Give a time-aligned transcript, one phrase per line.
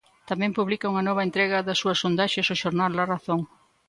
[0.29, 3.41] Tamén publica unha nova entrega das súas sondaxes o xornal La Razón.